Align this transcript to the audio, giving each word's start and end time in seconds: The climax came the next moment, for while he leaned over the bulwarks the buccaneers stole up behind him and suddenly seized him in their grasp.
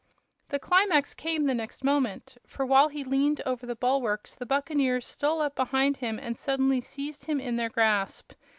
The 0.49 0.57
climax 0.57 1.13
came 1.13 1.43
the 1.43 1.53
next 1.53 1.83
moment, 1.83 2.35
for 2.47 2.65
while 2.65 2.89
he 2.89 3.03
leaned 3.03 3.39
over 3.45 3.67
the 3.67 3.75
bulwarks 3.75 4.33
the 4.33 4.47
buccaneers 4.47 5.05
stole 5.05 5.41
up 5.41 5.55
behind 5.55 5.97
him 5.97 6.17
and 6.17 6.35
suddenly 6.35 6.81
seized 6.81 7.25
him 7.25 7.39
in 7.39 7.55
their 7.55 7.69
grasp. 7.69 8.33